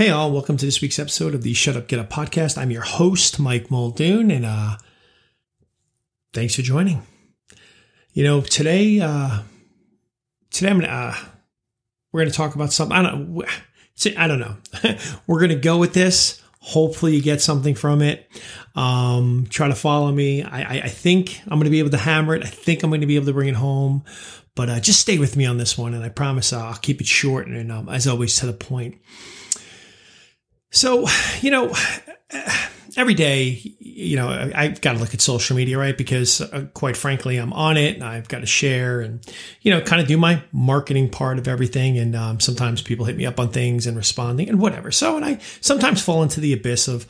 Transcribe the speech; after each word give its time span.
Hey, 0.00 0.08
all, 0.08 0.32
welcome 0.32 0.56
to 0.56 0.64
this 0.64 0.80
week's 0.80 0.98
episode 0.98 1.34
of 1.34 1.42
the 1.42 1.52
Shut 1.52 1.76
Up 1.76 1.86
Get 1.86 1.98
Up 1.98 2.08
podcast. 2.08 2.56
I'm 2.56 2.70
your 2.70 2.80
host, 2.80 3.38
Mike 3.38 3.70
Muldoon, 3.70 4.30
and 4.30 4.46
uh, 4.46 4.78
thanks 6.32 6.54
for 6.54 6.62
joining. 6.62 7.02
You 8.14 8.24
know, 8.24 8.40
today, 8.40 8.98
uh, 8.98 9.40
today 10.50 10.70
I'm 10.70 10.80
gonna, 10.80 10.90
uh, 10.90 11.14
we're 12.12 12.22
gonna 12.22 12.30
talk 12.30 12.54
about 12.54 12.72
something. 12.72 12.96
I 12.96 13.02
don't, 13.02 13.44
I 14.16 14.26
don't 14.26 14.38
know. 14.38 14.56
we're 15.26 15.38
gonna 15.38 15.54
go 15.54 15.76
with 15.76 15.92
this. 15.92 16.40
Hopefully, 16.60 17.14
you 17.14 17.20
get 17.20 17.42
something 17.42 17.74
from 17.74 18.00
it. 18.00 18.26
Um, 18.74 19.48
try 19.50 19.68
to 19.68 19.74
follow 19.74 20.10
me. 20.10 20.42
I, 20.42 20.62
I, 20.62 20.80
I 20.84 20.88
think 20.88 21.42
I'm 21.46 21.58
gonna 21.58 21.68
be 21.68 21.80
able 21.80 21.90
to 21.90 21.98
hammer 21.98 22.34
it. 22.34 22.42
I 22.42 22.48
think 22.48 22.82
I'm 22.82 22.90
gonna 22.90 23.06
be 23.06 23.16
able 23.16 23.26
to 23.26 23.34
bring 23.34 23.48
it 23.48 23.56
home. 23.56 24.04
But 24.54 24.70
uh, 24.70 24.80
just 24.80 25.00
stay 25.00 25.18
with 25.18 25.36
me 25.36 25.44
on 25.44 25.58
this 25.58 25.76
one, 25.76 25.92
and 25.92 26.02
I 26.02 26.08
promise 26.08 26.54
I'll 26.54 26.72
keep 26.76 27.02
it 27.02 27.06
short 27.06 27.48
and, 27.48 27.70
um, 27.70 27.90
as 27.90 28.06
always, 28.06 28.36
to 28.36 28.46
the 28.46 28.54
point. 28.54 28.98
So, 30.70 31.06
you 31.40 31.50
know, 31.50 31.74
every 32.96 33.14
day, 33.14 33.60
you 33.78 34.16
know, 34.16 34.28
I, 34.28 34.68
have 34.68 34.80
got 34.80 34.94
to 34.94 34.98
look 34.98 35.14
at 35.14 35.20
social 35.20 35.56
media, 35.56 35.78
right? 35.78 35.96
Because 35.96 36.40
uh, 36.40 36.66
quite 36.74 36.96
frankly, 36.96 37.36
I'm 37.36 37.52
on 37.52 37.76
it 37.76 37.94
and 37.94 38.04
I've 38.04 38.28
got 38.28 38.40
to 38.40 38.46
share 38.46 39.00
and, 39.00 39.24
you 39.62 39.72
know, 39.72 39.80
kind 39.80 40.00
of 40.00 40.08
do 40.08 40.16
my 40.16 40.42
marketing 40.52 41.10
part 41.10 41.38
of 41.38 41.48
everything. 41.48 41.98
And 41.98 42.14
um, 42.14 42.40
sometimes 42.40 42.82
people 42.82 43.04
hit 43.04 43.16
me 43.16 43.26
up 43.26 43.40
on 43.40 43.50
things 43.50 43.86
and 43.86 43.96
responding 43.96 44.48
and 44.48 44.60
whatever. 44.60 44.90
So, 44.90 45.16
and 45.16 45.24
I 45.24 45.38
sometimes 45.60 46.02
fall 46.02 46.22
into 46.22 46.40
the 46.40 46.52
abyss 46.52 46.88
of, 46.88 47.06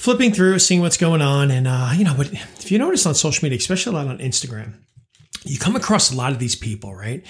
flipping 0.00 0.32
through, 0.32 0.58
seeing 0.58 0.80
what's 0.80 0.96
going 0.96 1.20
on. 1.20 1.50
And, 1.50 1.68
uh, 1.68 1.90
you 1.94 2.04
know, 2.04 2.14
but 2.16 2.32
if 2.32 2.72
you 2.72 2.78
notice 2.78 3.04
on 3.04 3.14
social 3.14 3.44
media, 3.44 3.58
especially 3.58 3.92
a 3.92 3.96
lot 3.96 4.08
on 4.08 4.18
Instagram, 4.18 4.72
you 5.44 5.58
come 5.58 5.74
across 5.74 6.12
a 6.12 6.16
lot 6.16 6.32
of 6.32 6.38
these 6.38 6.54
people, 6.54 6.94
right? 6.94 7.24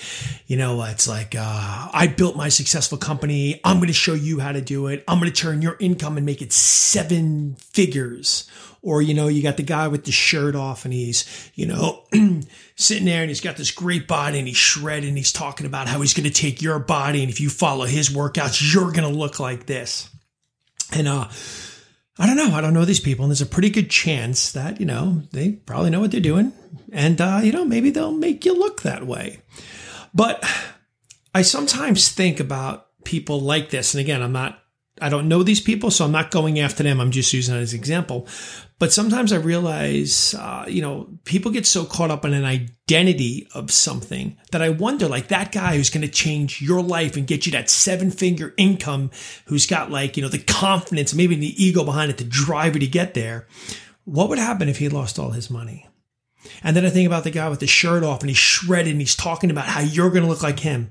You 0.47 0.57
know, 0.57 0.83
it's 0.83 1.07
like, 1.07 1.35
uh, 1.37 1.89
I 1.93 2.09
built 2.09 2.37
my 2.37 2.49
successful 2.49 2.99
company. 2.99 3.61
I'm 3.65 3.77
going 3.77 3.89
to 3.89 3.93
show 3.93 4.15
you 4.15 4.41
how 4.41 4.53
to 4.53 4.61
do 4.61 4.89
it. 4.89 5.05
I'm 5.07 5.21
going 5.21 5.31
to 5.31 5.41
turn 5.41 5.63
your 5.63 5.77
income 5.79 6.17
and 6.17 6.27
make 6.27 6.43
it 6.43 6.53
seven 6.53 7.55
figures. 7.73 8.51
Or, 8.83 9.01
you 9.03 9.15
know, 9.15 9.29
you 9.29 9.43
got 9.43 9.59
the 9.59 9.63
guy 9.63 9.89
with 9.89 10.07
the 10.07 10.13
shirt 10.13 10.57
off 10.57 10.85
and 10.85 10.93
he's, 10.95 11.51
you 11.55 11.67
know, 11.67 12.03
sitting 12.77 13.05
there 13.05 13.21
and 13.21 13.29
he's 13.29 13.43
got 13.43 13.57
this 13.57 13.71
great 13.71 14.09
body 14.09 14.39
and 14.39 14.49
he's 14.49 14.57
shredded 14.57 15.09
and 15.09 15.19
he's 15.19 15.33
talking 15.33 15.67
about 15.67 15.87
how 15.87 16.01
he's 16.01 16.15
going 16.15 16.29
to 16.29 16.33
take 16.33 16.63
your 16.63 16.79
body. 16.79 17.23
And 17.23 17.31
if 17.31 17.41
you 17.41 17.51
follow 17.51 17.85
his 17.85 18.09
workouts, 18.09 18.73
you're 18.73 18.91
going 18.91 19.11
to 19.11 19.19
look 19.19 19.39
like 19.39 19.67
this. 19.67 20.09
And, 20.93 21.07
uh, 21.07 21.29
I 22.21 22.27
don't 22.27 22.37
know. 22.37 22.55
I 22.55 22.61
don't 22.61 22.75
know 22.75 22.85
these 22.85 23.01
people. 23.01 23.25
And 23.25 23.31
there's 23.31 23.41
a 23.41 23.47
pretty 23.47 23.71
good 23.71 23.89
chance 23.89 24.53
that, 24.53 24.79
you 24.79 24.85
know, 24.85 25.23
they 25.33 25.53
probably 25.53 25.89
know 25.89 26.01
what 26.01 26.11
they're 26.11 26.21
doing. 26.21 26.53
And, 26.93 27.19
uh, 27.19 27.41
you 27.43 27.51
know, 27.51 27.65
maybe 27.65 27.89
they'll 27.89 28.13
make 28.13 28.45
you 28.45 28.53
look 28.53 28.83
that 28.83 29.07
way. 29.07 29.41
But 30.13 30.45
I 31.35 31.41
sometimes 31.41 32.11
think 32.11 32.39
about 32.39 32.89
people 33.05 33.41
like 33.41 33.71
this. 33.71 33.95
And 33.95 34.03
again, 34.03 34.23
I'm 34.23 34.33
not 34.33 34.60
I 35.01 35.09
don't 35.09 35.29
know 35.29 35.43
these 35.43 35.61
people, 35.61 35.91
so 35.91 36.05
I'm 36.05 36.13
not 36.13 36.31
going 36.31 36.59
after 36.59 36.83
them. 36.83 37.01
I'm 37.01 37.11
just 37.11 37.33
using 37.33 37.55
it 37.55 37.61
as 37.61 37.73
an 37.73 37.79
example. 37.79 38.27
But 38.79 38.93
sometimes 38.93 39.33
I 39.33 39.37
realize, 39.37 40.35
uh, 40.35 40.65
you 40.67 40.81
know, 40.81 41.09
people 41.25 41.51
get 41.51 41.67
so 41.67 41.85
caught 41.85 42.11
up 42.11 42.25
in 42.25 42.33
an 42.33 42.45
identity 42.45 43.47
of 43.55 43.71
something 43.71 44.39
that 44.53 44.63
I 44.63 44.71
wonder, 44.71 45.07
like 45.07 45.29
that 45.29 45.53
guy 45.53 45.77
who's 45.77 45.91
going 45.91 46.07
to 46.07 46.09
change 46.09 46.63
your 46.63 46.83
life 46.83 47.17
and 47.17 47.27
get 47.27 47.45
you 47.45 47.53
that 47.53 47.69
seven 47.69 48.11
figure 48.11 48.55
income, 48.57 49.11
who's 49.47 49.67
got 49.67 49.91
like, 49.91 50.17
you 50.17 50.23
know, 50.23 50.31
the 50.31 50.39
confidence, 50.39 51.13
maybe 51.13 51.35
the 51.35 51.63
ego 51.63 51.85
behind 51.85 52.11
it 52.11 52.19
to 52.19 52.25
drive 52.25 52.75
you 52.75 52.81
to 52.81 52.87
get 52.87 53.15
there. 53.15 53.47
What 54.05 54.29
would 54.31 54.39
happen 54.39 54.69
if 54.69 54.79
he 54.79 54.89
lost 54.89 55.19
all 55.19 55.31
his 55.31 55.51
money? 55.51 55.87
And 56.63 56.75
then 56.75 56.87
I 56.87 56.91
think 56.91 57.07
about 57.07 57.25
the 57.25 57.31
guy 57.31 57.49
with 57.49 57.61
the 57.61 57.67
shirt 57.67 58.03
off 58.03 58.21
and 58.21 58.31
he's 58.31 58.39
shredded 58.39 58.93
and 58.93 59.01
he's 59.01 59.15
talking 59.15 59.51
about 59.51 59.67
how 59.67 59.81
you're 59.81 60.11
going 60.11 60.23
to 60.23 60.29
look 60.29 60.43
like 60.43 60.61
him. 60.61 60.91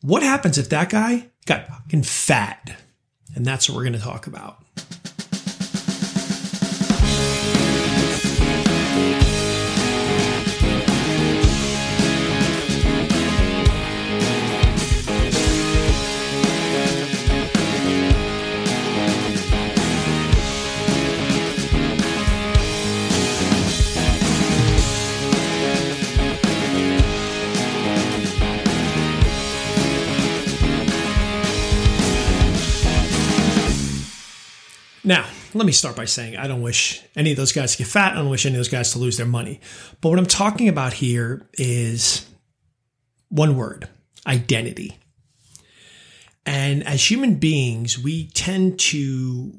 What 0.00 0.22
happens 0.22 0.58
if 0.58 0.68
that 0.70 0.90
guy 0.90 1.28
got 1.46 1.68
fucking 1.68 2.02
fat? 2.02 2.76
And 3.34 3.44
that's 3.44 3.68
what 3.68 3.76
we're 3.76 3.84
going 3.84 3.92
to 3.94 3.98
talk 3.98 4.26
about. 4.26 4.58
Let 35.54 35.66
me 35.66 35.72
start 35.72 35.96
by 35.96 36.04
saying 36.04 36.36
I 36.36 36.46
don't 36.46 36.62
wish 36.62 37.02
any 37.16 37.32
of 37.32 37.36
those 37.36 37.52
guys 37.52 37.72
to 37.72 37.78
get 37.78 37.86
fat. 37.86 38.12
I 38.12 38.16
don't 38.16 38.30
wish 38.30 38.46
any 38.46 38.54
of 38.54 38.58
those 38.58 38.68
guys 38.68 38.92
to 38.92 38.98
lose 38.98 39.16
their 39.16 39.26
money. 39.26 39.60
But 40.00 40.10
what 40.10 40.18
I'm 40.18 40.26
talking 40.26 40.68
about 40.68 40.94
here 40.94 41.48
is 41.54 42.26
one 43.28 43.56
word 43.56 43.88
identity. 44.26 44.98
And 46.44 46.84
as 46.86 47.10
human 47.10 47.36
beings, 47.36 47.98
we 47.98 48.28
tend 48.28 48.78
to 48.80 49.52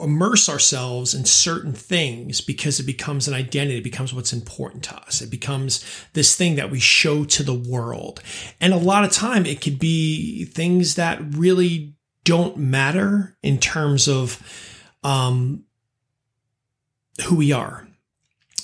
immerse 0.00 0.48
ourselves 0.48 1.14
in 1.14 1.24
certain 1.24 1.72
things 1.72 2.40
because 2.40 2.78
it 2.78 2.84
becomes 2.84 3.26
an 3.26 3.34
identity, 3.34 3.78
it 3.78 3.84
becomes 3.84 4.12
what's 4.12 4.32
important 4.32 4.84
to 4.84 4.94
us. 4.94 5.22
It 5.22 5.30
becomes 5.30 5.84
this 6.12 6.36
thing 6.36 6.56
that 6.56 6.70
we 6.70 6.78
show 6.78 7.24
to 7.24 7.42
the 7.42 7.54
world. 7.54 8.22
And 8.60 8.72
a 8.72 8.78
lot 8.78 9.04
of 9.04 9.12
time 9.12 9.46
it 9.46 9.60
could 9.60 9.78
be 9.78 10.44
things 10.44 10.96
that 10.96 11.20
really 11.34 11.94
don't 12.24 12.56
matter 12.56 13.36
in 13.42 13.58
terms 13.58 14.08
of 14.08 14.42
um, 15.06 15.62
who 17.26 17.36
we 17.36 17.52
are. 17.52 17.86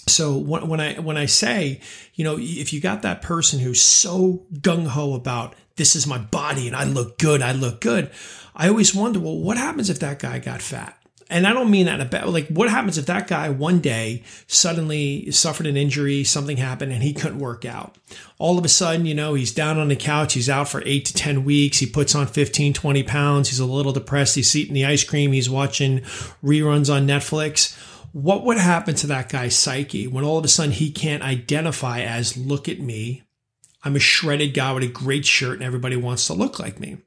So 0.09 0.37
when 0.37 0.81
I 0.81 0.99
when 0.99 1.17
I 1.17 1.27
say, 1.27 1.81
you 2.15 2.25
know, 2.25 2.37
if 2.39 2.73
you 2.73 2.81
got 2.81 3.03
that 3.03 3.23
person 3.23 3.61
who's 3.61 3.81
so 3.81 4.45
gung 4.53 4.89
ho 4.89 5.15
about 5.15 5.55
this 5.77 5.95
is 5.95 6.07
my 6.07 6.19
body 6.19 6.67
and 6.67 6.75
I 6.75 6.85
look 6.85 7.19
good, 7.19 7.41
I 7.41 7.53
look 7.53 7.81
good, 7.81 8.11
I 8.57 8.69
always 8.69 8.93
wonder, 8.93 9.21
well, 9.21 9.39
what 9.39 9.57
happens 9.57 9.89
if 9.89 10.01
that 10.01 10.19
guy 10.19 10.41
got 10.41 10.61
fat? 10.61 11.01
And 11.33 11.47
I 11.47 11.53
don't 11.55 11.71
mean 11.71 11.87
that 11.87 11.97
in 11.97 12.01
a 12.03 12.05
bad 12.05 12.29
like 12.29 12.49
what 12.49 12.69
happens 12.69 12.99
if 12.99 13.07
that 13.07 13.27
guy 13.27 13.49
one 13.49 13.81
day 13.81 14.23
suddenly 14.47 15.31
suffered 15.31 15.67
an 15.67 15.77
injury, 15.77 16.25
something 16.25 16.59
happened 16.59 16.93
and 16.93 17.03
he 17.03 17.15
couldn't 17.15 17.39
work 17.39 17.65
out. 17.65 17.97
All 18.39 18.59
of 18.59 18.65
a 18.65 18.69
sudden, 18.69 19.07
you 19.07 19.15
know, 19.15 19.35
he's 19.35 19.53
down 19.53 19.79
on 19.79 19.89
the 19.89 19.97
couch, 19.97 20.35
he's 20.35 20.51
out 20.51 20.69
for 20.69 20.83
8 20.85 21.05
to 21.07 21.15
10 21.15 21.45
weeks, 21.45 21.79
he 21.79 21.87
puts 21.87 22.15
on 22.15 22.27
15, 22.27 22.75
20 22.75 23.03
pounds, 23.05 23.49
he's 23.49 23.61
a 23.61 23.65
little 23.65 23.93
depressed, 23.93 24.35
he's 24.35 24.55
eating 24.55 24.75
the 24.75 24.85
ice 24.85 25.05
cream, 25.05 25.33
he's 25.33 25.49
watching 25.49 26.01
reruns 26.45 26.93
on 26.93 27.07
Netflix. 27.07 27.77
What 28.13 28.45
would 28.45 28.59
happen 28.59 28.95
to 28.97 29.07
that 29.07 29.31
guy's 29.31 29.57
psyche 29.57 30.07
when 30.07 30.25
all 30.25 30.37
of 30.37 30.45
a 30.45 30.49
sudden 30.49 30.73
he 30.73 30.91
can't 30.91 31.23
identify 31.23 32.01
as 32.01 32.37
look 32.37 32.69
at 32.69 32.79
me, 32.79 33.23
I'm 33.83 33.97
a 33.97 34.01
shredded 34.01 34.53
guy 34.53 34.73
with 34.75 34.85
a 34.85 34.89
great 34.89 35.25
shirt 35.25 35.55
and 35.55 35.65
everybody 35.65 35.97
wants 35.97 36.27
to 36.27 36.35
look 36.35 36.59
like 36.59 36.79
me. 36.79 36.99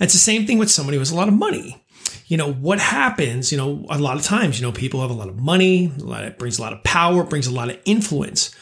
It's 0.00 0.12
the 0.12 0.18
same 0.18 0.46
thing 0.46 0.58
with 0.58 0.70
somebody 0.70 0.96
who 0.96 1.00
has 1.00 1.10
a 1.10 1.16
lot 1.16 1.28
of 1.28 1.34
money 1.34 1.84
you 2.28 2.36
know, 2.36 2.52
what 2.52 2.78
happens, 2.78 3.50
you 3.50 3.56
know, 3.56 3.86
a 3.88 3.98
lot 3.98 4.18
of 4.18 4.22
times, 4.22 4.60
you 4.60 4.66
know, 4.66 4.72
people 4.72 5.00
have 5.00 5.10
a 5.10 5.14
lot 5.14 5.30
of 5.30 5.40
money, 5.40 5.90
a 5.98 6.04
lot, 6.04 6.24
it 6.24 6.38
brings 6.38 6.58
a 6.58 6.62
lot 6.62 6.74
of 6.74 6.84
power, 6.84 7.24
brings 7.24 7.46
a 7.46 7.52
lot 7.52 7.70
of 7.70 7.80
influence. 7.86 8.54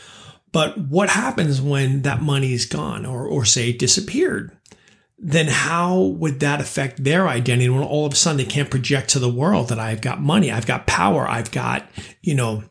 But 0.53 0.79
what 0.79 1.11
happens 1.11 1.61
when 1.61 2.03
that 2.03 2.23
money 2.23 2.53
is 2.53 2.65
gone 2.65 3.05
or, 3.05 3.27
or 3.27 3.45
say 3.45 3.73
disappeared? 3.73 4.57
Then 5.19 5.49
how 5.49 5.99
would 5.99 6.41
that 6.41 6.61
affect 6.61 7.03
their 7.03 7.27
identity 7.27 7.69
when 7.69 7.83
all 7.83 8.07
of 8.07 8.13
a 8.13 8.17
sudden 8.17 8.37
they 8.37 8.45
can't 8.45 8.71
project 8.71 9.11
to 9.11 9.19
the 9.19 9.29
world 9.29 9.69
that 9.71 9.81
I've 9.81 10.01
got 10.01 10.23
money, 10.23 10.53
I've 10.53 10.67
got 10.67 10.87
power, 10.87 11.27
I've 11.27 11.51
got, 11.51 11.91
you 12.23 12.37
know, 12.37 12.63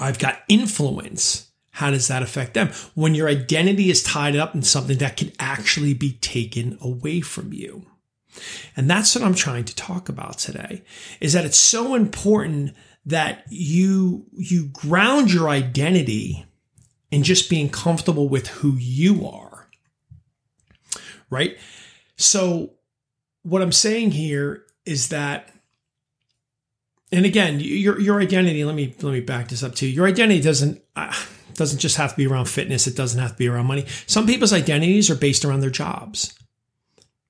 I've 0.00 0.18
got 0.18 0.38
influence? 0.48 1.50
How 1.72 1.90
does 1.90 2.08
that 2.08 2.22
affect 2.22 2.54
them? 2.54 2.68
When 2.94 3.14
your 3.14 3.28
identity 3.28 3.90
is 3.90 4.02
tied 4.02 4.34
up 4.34 4.54
in 4.54 4.62
something 4.62 4.96
that 4.98 5.18
can 5.18 5.32
actually 5.38 5.92
be 5.92 6.14
taken 6.14 6.78
away 6.80 7.20
from 7.20 7.52
you. 7.52 7.84
And 8.76 8.88
that's 8.88 9.14
what 9.14 9.24
I'm 9.24 9.34
trying 9.34 9.64
to 9.64 9.74
talk 9.74 10.08
about 10.08 10.38
today 10.38 10.82
is 11.20 11.32
that 11.32 11.44
it's 11.44 11.58
so 11.58 11.94
important 11.94 12.74
that 13.04 13.44
you 13.48 14.26
you 14.36 14.66
ground 14.66 15.32
your 15.32 15.48
identity 15.48 16.44
in 17.10 17.22
just 17.22 17.48
being 17.48 17.68
comfortable 17.68 18.28
with 18.28 18.48
who 18.48 18.72
you 18.76 19.26
are. 19.26 19.68
Right? 21.30 21.56
So 22.16 22.72
what 23.42 23.62
I'm 23.62 23.72
saying 23.72 24.12
here 24.12 24.64
is 24.84 25.08
that 25.08 25.50
and 27.12 27.24
again, 27.24 27.60
your 27.60 28.00
your 28.00 28.20
identity, 28.20 28.64
let 28.64 28.74
me 28.74 28.94
let 29.00 29.12
me 29.12 29.20
back 29.20 29.48
this 29.48 29.62
up 29.62 29.74
too. 29.74 29.86
Your 29.86 30.06
identity 30.06 30.40
doesn't 30.40 30.82
uh, 30.96 31.14
doesn't 31.54 31.78
just 31.78 31.96
have 31.96 32.10
to 32.10 32.16
be 32.16 32.26
around 32.26 32.46
fitness, 32.46 32.86
it 32.86 32.96
doesn't 32.96 33.20
have 33.20 33.32
to 33.32 33.36
be 33.36 33.48
around 33.48 33.66
money. 33.66 33.86
Some 34.06 34.26
people's 34.26 34.52
identities 34.52 35.08
are 35.10 35.14
based 35.14 35.44
around 35.44 35.60
their 35.60 35.70
jobs. 35.70 36.36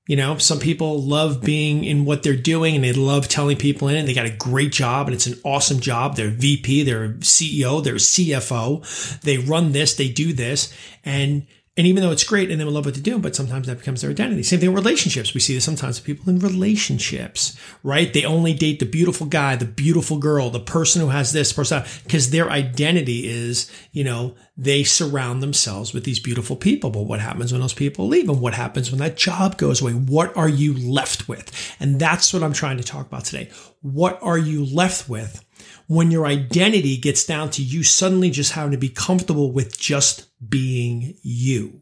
You 0.07 0.15
know, 0.15 0.37
some 0.37 0.59
people 0.59 1.01
love 1.01 1.41
being 1.41 1.83
in 1.83 2.05
what 2.05 2.23
they're 2.23 2.35
doing 2.35 2.75
and 2.75 2.83
they 2.83 2.93
love 2.93 3.27
telling 3.27 3.57
people 3.57 3.89
in 3.89 3.95
it. 3.97 4.05
They 4.05 4.13
got 4.13 4.25
a 4.25 4.31
great 4.31 4.71
job 4.71 5.07
and 5.07 5.13
it's 5.13 5.27
an 5.27 5.39
awesome 5.43 5.81
job. 5.81 6.15
They're 6.15 6.29
VP, 6.29 6.83
they're 6.83 7.09
CEO, 7.15 7.83
they're 7.83 7.95
CFO. 7.95 9.19
They 9.21 9.37
run 9.37 9.73
this, 9.73 9.95
they 9.95 10.07
do 10.07 10.31
this. 10.31 10.73
And 11.03 11.45
And 11.77 11.85
even 11.85 12.01
though 12.01 12.11
it's 12.11 12.23
great 12.23 12.49
and 12.49 12.59
they 12.59 12.65
love 12.65 12.85
what 12.85 12.95
they 12.95 13.01
do, 13.01 13.19
but 13.19 13.35
sometimes 13.35 13.67
that 13.67 13.77
becomes 13.77 14.01
their 14.01 14.09
identity. 14.09 14.41
Same 14.41 14.59
thing 14.59 14.73
with 14.73 14.83
relationships. 14.83 15.35
We 15.35 15.39
see 15.39 15.53
this 15.53 15.63
sometimes 15.63 15.99
with 15.99 16.05
people 16.05 16.27
in 16.27 16.39
relationships, 16.39 17.55
right? 17.83 18.11
They 18.11 18.25
only 18.25 18.53
date 18.53 18.79
the 18.79 18.85
beautiful 18.87 19.27
guy, 19.27 19.55
the 19.55 19.65
beautiful 19.65 20.17
girl, 20.17 20.49
the 20.49 20.59
person 20.59 21.01
who 21.01 21.09
has 21.09 21.33
this 21.33 21.53
person, 21.53 21.83
because 22.03 22.31
their 22.31 22.49
identity 22.49 23.27
is, 23.27 23.71
you 23.91 24.03
know, 24.03 24.35
they 24.57 24.83
surround 24.83 25.43
themselves 25.43 25.93
with 25.93 26.03
these 26.03 26.19
beautiful 26.19 26.55
people. 26.55 26.89
But 26.89 27.03
what 27.03 27.19
happens 27.19 27.51
when 27.51 27.61
those 27.61 27.75
people 27.75 28.07
leave? 28.07 28.27
And 28.27 28.41
what 28.41 28.55
happens 28.55 28.89
when 28.89 28.99
that 28.99 29.15
job 29.15 29.57
goes 29.57 29.79
away? 29.79 29.91
What 29.91 30.35
are 30.35 30.49
you 30.49 30.73
left 30.73 31.29
with? 31.29 31.75
And 31.79 31.99
that's 31.99 32.33
what 32.33 32.41
I'm 32.41 32.53
trying 32.53 32.77
to 32.77 32.83
talk 32.83 33.05
about 33.05 33.25
today. 33.25 33.51
What 33.81 34.17
are 34.23 34.39
you 34.39 34.65
left 34.65 35.07
with 35.07 35.45
when 35.87 36.11
your 36.11 36.25
identity 36.25 36.97
gets 36.97 37.25
down 37.25 37.49
to 37.51 37.63
you 37.63 37.81
suddenly 37.83 38.29
just 38.29 38.51
having 38.53 38.71
to 38.71 38.77
be 38.77 38.89
comfortable 38.89 39.51
with 39.51 39.79
just 39.79 40.27
being 40.49 41.15
you. 41.21 41.81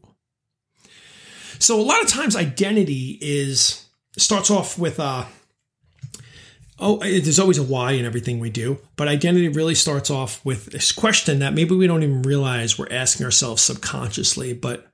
So 1.58 1.80
a 1.80 1.82
lot 1.82 2.02
of 2.02 2.08
times 2.08 2.36
identity 2.36 3.18
is 3.20 3.86
starts 4.16 4.50
off 4.50 4.78
with 4.78 4.98
uh 4.98 5.24
oh 6.78 6.98
there's 6.98 7.38
always 7.38 7.58
a 7.58 7.62
why 7.62 7.92
in 7.92 8.04
everything 8.04 8.38
we 8.38 8.50
do, 8.50 8.78
but 8.96 9.08
identity 9.08 9.48
really 9.48 9.74
starts 9.74 10.10
off 10.10 10.44
with 10.44 10.66
this 10.66 10.92
question 10.92 11.40
that 11.40 11.54
maybe 11.54 11.74
we 11.74 11.86
don't 11.86 12.02
even 12.02 12.22
realize 12.22 12.78
we're 12.78 12.92
asking 12.92 13.24
ourselves 13.24 13.62
subconsciously, 13.62 14.52
but 14.52 14.86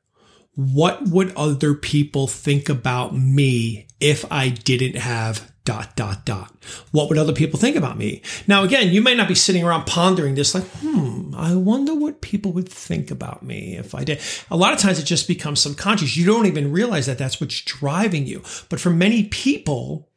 what 0.55 1.03
would 1.08 1.35
other 1.35 1.75
people 1.75 2.26
think 2.26 2.69
about 2.69 3.17
me 3.17 3.87
if 4.00 4.31
I 4.31 4.49
didn't 4.50 4.97
have 4.97 5.52
dot, 5.64 5.94
dot, 5.97 6.25
dot. 6.25 6.53
What 6.91 7.09
would 7.09 7.19
other 7.19 7.32
people 7.32 7.59
think 7.59 7.76
about 7.76 7.97
me? 7.97 8.23
Now, 8.47 8.64
again, 8.64 8.88
you 8.88 9.00
may 9.00 9.14
not 9.14 9.29
be 9.29 9.35
sitting 9.35 9.64
around 9.64 9.87
pondering 9.87 10.35
this 10.35 10.55
like, 10.55 10.64
hmm, 10.64 11.35
I 11.37 11.55
wonder 11.55 11.94
what 11.94 12.20
people 12.20 12.53
would 12.53 12.69
think 12.69 13.11
about 13.11 13.43
me 13.43 13.76
if 13.76 13.94
I 13.94 14.05
did. 14.05 14.20
A 14.50 14.56
lot 14.56 14.73
of 14.73 14.79
times 14.79 14.99
it 14.99 15.05
just 15.05 15.29
becomes 15.29 15.61
subconscious. 15.61 16.17
You 16.17 16.26
don't 16.26 16.47
even 16.47 16.73
realize 16.73 17.06
that 17.06 17.19
that's 17.19 17.41
what's 17.41 17.61
driving 17.62 18.26
you. 18.26 18.43
But 18.69 18.81
for 18.81 18.91
many 18.91 19.25
people, 19.25 20.09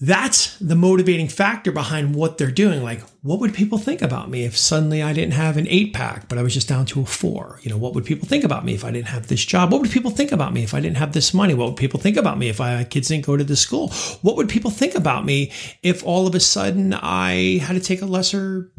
that's 0.00 0.58
the 0.58 0.74
motivating 0.74 1.28
factor 1.28 1.70
behind 1.70 2.14
what 2.14 2.36
they're 2.36 2.50
doing. 2.50 2.82
Like, 2.82 3.00
what 3.22 3.38
would 3.38 3.54
people 3.54 3.78
think 3.78 4.02
about 4.02 4.28
me 4.28 4.44
if 4.44 4.56
suddenly 4.56 5.02
I 5.02 5.12
didn't 5.12 5.34
have 5.34 5.56
an 5.56 5.68
eight 5.68 5.94
pack, 5.94 6.28
but 6.28 6.36
I 6.36 6.42
was 6.42 6.52
just 6.52 6.68
down 6.68 6.84
to 6.86 7.00
a 7.02 7.06
four? 7.06 7.60
You 7.62 7.70
know, 7.70 7.78
what 7.78 7.94
would 7.94 8.04
people 8.04 8.26
think 8.26 8.42
about 8.42 8.64
me 8.64 8.74
if 8.74 8.84
I 8.84 8.90
didn't 8.90 9.08
have 9.08 9.28
this 9.28 9.44
job? 9.44 9.70
What 9.70 9.80
would 9.80 9.90
people 9.90 10.10
think 10.10 10.32
about 10.32 10.52
me 10.52 10.64
if 10.64 10.74
I 10.74 10.80
didn't 10.80 10.96
have 10.96 11.12
this 11.12 11.32
money? 11.32 11.54
What 11.54 11.68
would 11.68 11.76
people 11.76 12.00
think 12.00 12.16
about 12.16 12.38
me 12.38 12.48
if 12.48 12.58
my 12.58 12.82
kids 12.84 13.08
didn't 13.08 13.24
go 13.24 13.36
to 13.36 13.44
the 13.44 13.56
school? 13.56 13.90
What 14.22 14.36
would 14.36 14.48
people 14.48 14.70
think 14.70 14.96
about 14.96 15.24
me 15.24 15.52
if 15.82 16.04
all 16.04 16.26
of 16.26 16.34
a 16.34 16.40
sudden 16.40 16.92
I 16.92 17.58
had 17.58 17.74
to 17.74 17.80
take 17.80 18.02
a 18.02 18.06
lesser 18.06 18.72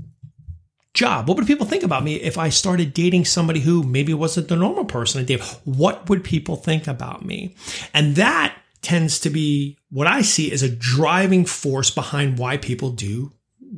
job? 0.93 1.29
What 1.29 1.37
would 1.37 1.47
people 1.47 1.65
think 1.65 1.83
about 1.83 2.03
me 2.03 2.15
if 2.15 2.37
I 2.37 2.49
started 2.49 2.93
dating 2.93 3.23
somebody 3.23 3.61
who 3.61 3.83
maybe 3.83 4.13
wasn't 4.13 4.49
the 4.49 4.57
normal 4.57 4.85
person 4.85 5.21
I 5.21 5.23
date? 5.23 5.41
What 5.63 6.09
would 6.09 6.25
people 6.25 6.57
think 6.57 6.87
about 6.87 7.25
me? 7.25 7.55
And 7.93 8.17
that 8.17 8.55
tends 8.85 9.19
to 9.19 9.29
be 9.29 9.77
what 9.89 10.07
I 10.07 10.21
see 10.21 10.51
as 10.51 10.61
a 10.61 10.69
driving 10.69 11.45
force 11.45 11.89
behind 11.89 12.37
why 12.37 12.57
people 12.57 12.91
do 12.91 13.33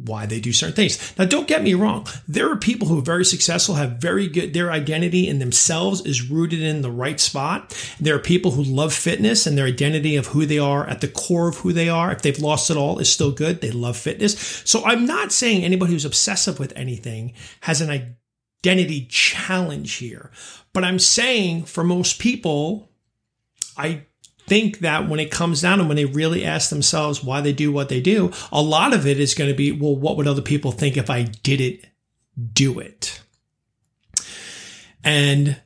why 0.05 0.25
they 0.25 0.39
do 0.39 0.53
certain 0.53 0.75
things. 0.75 1.17
Now, 1.17 1.25
don't 1.25 1.47
get 1.47 1.63
me 1.63 1.73
wrong. 1.73 2.05
There 2.27 2.51
are 2.51 2.57
people 2.57 2.87
who 2.87 2.99
are 2.99 3.03
very 3.03 3.25
successful, 3.25 3.75
have 3.75 3.93
very 3.93 4.27
good, 4.27 4.53
their 4.53 4.71
identity 4.71 5.27
in 5.27 5.39
themselves 5.39 6.05
is 6.05 6.29
rooted 6.29 6.61
in 6.61 6.81
the 6.81 6.91
right 6.91 7.19
spot. 7.19 7.73
There 7.99 8.15
are 8.15 8.19
people 8.19 8.51
who 8.51 8.63
love 8.63 8.93
fitness 8.93 9.47
and 9.47 9.57
their 9.57 9.65
identity 9.65 10.15
of 10.15 10.27
who 10.27 10.45
they 10.45 10.59
are 10.59 10.87
at 10.87 11.01
the 11.01 11.07
core 11.07 11.47
of 11.47 11.57
who 11.57 11.73
they 11.73 11.89
are. 11.89 12.11
If 12.11 12.21
they've 12.21 12.37
lost 12.37 12.69
it 12.69 12.77
all 12.77 12.99
is 12.99 13.11
still 13.11 13.31
good. 13.31 13.61
They 13.61 13.71
love 13.71 13.97
fitness. 13.97 14.37
So 14.65 14.85
I'm 14.85 15.05
not 15.05 15.31
saying 15.31 15.63
anybody 15.63 15.93
who's 15.93 16.05
obsessive 16.05 16.59
with 16.59 16.73
anything 16.75 17.33
has 17.61 17.81
an 17.81 18.17
identity 18.63 19.07
challenge 19.09 19.93
here, 19.95 20.31
but 20.73 20.83
I'm 20.83 20.99
saying 20.99 21.63
for 21.63 21.83
most 21.83 22.19
people, 22.19 22.91
I 23.77 24.05
think 24.47 24.79
that 24.79 25.07
when 25.07 25.19
it 25.19 25.29
comes 25.29 25.61
down 25.61 25.79
and 25.79 25.87
when 25.87 25.97
they 25.97 26.05
really 26.05 26.43
ask 26.43 26.69
themselves 26.69 27.23
why 27.23 27.41
they 27.41 27.53
do 27.53 27.71
what 27.71 27.89
they 27.89 28.01
do, 28.01 28.31
a 28.51 28.61
lot 28.61 28.93
of 28.93 29.05
it 29.05 29.19
is 29.19 29.33
going 29.33 29.49
to 29.49 29.55
be, 29.55 29.71
well, 29.71 29.95
what 29.95 30.17
would 30.17 30.27
other 30.27 30.41
people 30.41 30.71
think 30.71 30.97
if 30.97 31.09
I 31.09 31.23
didn't 31.23 31.85
do 32.53 32.79
it? 32.79 33.21
And 35.03 35.61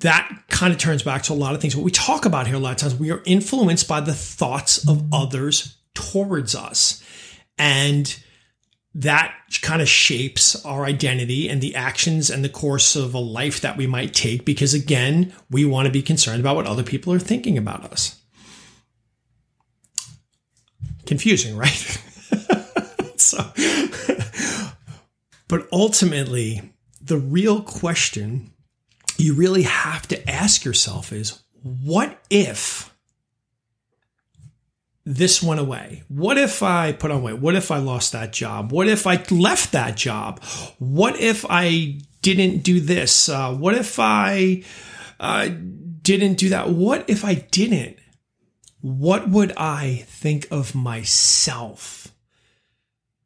that 0.00 0.44
kind 0.48 0.72
of 0.72 0.78
turns 0.78 1.02
back 1.02 1.22
to 1.24 1.32
a 1.32 1.34
lot 1.34 1.54
of 1.54 1.60
things. 1.60 1.76
What 1.76 1.84
we 1.84 1.90
talk 1.90 2.24
about 2.24 2.46
here 2.46 2.56
a 2.56 2.58
lot 2.58 2.72
of 2.72 2.78
times, 2.78 2.94
we 2.94 3.12
are 3.12 3.22
influenced 3.24 3.86
by 3.86 4.00
the 4.00 4.14
thoughts 4.14 4.88
of 4.88 5.04
others 5.12 5.76
towards 5.94 6.54
us. 6.54 7.02
And 7.58 8.18
that 8.94 9.34
kind 9.62 9.80
of 9.80 9.88
shapes 9.88 10.64
our 10.64 10.84
identity 10.84 11.48
and 11.48 11.60
the 11.60 11.74
actions 11.74 12.30
and 12.30 12.44
the 12.44 12.48
course 12.48 12.96
of 12.96 13.14
a 13.14 13.18
life 13.18 13.60
that 13.60 13.76
we 13.76 13.86
might 13.86 14.12
take 14.12 14.44
because 14.44 14.74
again 14.74 15.32
we 15.50 15.64
want 15.64 15.86
to 15.86 15.92
be 15.92 16.02
concerned 16.02 16.40
about 16.40 16.56
what 16.56 16.66
other 16.66 16.82
people 16.82 17.12
are 17.12 17.18
thinking 17.18 17.56
about 17.56 17.84
us 17.84 18.20
confusing, 21.12 21.54
right? 21.58 21.68
so, 23.18 23.52
but 25.46 25.68
ultimately, 25.70 26.72
the 27.02 27.18
real 27.18 27.60
question 27.60 28.50
you 29.18 29.34
really 29.34 29.64
have 29.64 30.08
to 30.08 30.30
ask 30.30 30.64
yourself 30.64 31.12
is 31.12 31.42
what 31.62 32.18
if 32.30 32.94
this 35.04 35.42
went 35.42 35.60
away? 35.60 36.02
What 36.08 36.38
if 36.38 36.62
I 36.62 36.92
put 36.92 37.10
on 37.10 37.22
weight? 37.22 37.40
What 37.40 37.56
if 37.56 37.70
I 37.70 37.76
lost 37.76 38.12
that 38.12 38.32
job? 38.32 38.72
What 38.72 38.88
if 38.88 39.06
I 39.06 39.22
left 39.30 39.72
that 39.72 39.94
job? 39.94 40.42
What 40.78 41.20
if 41.20 41.44
I 41.46 41.98
didn't 42.22 42.62
do 42.62 42.80
this? 42.80 43.28
Uh, 43.28 43.52
what 43.52 43.74
if 43.74 43.98
I 43.98 44.64
uh, 45.20 45.50
didn't 46.00 46.36
do 46.36 46.48
that? 46.48 46.70
What 46.70 47.04
if 47.10 47.22
I 47.22 47.34
didn't? 47.34 47.98
What 48.82 49.30
would 49.30 49.52
I 49.56 50.04
think 50.08 50.48
of 50.50 50.74
myself? 50.74 52.08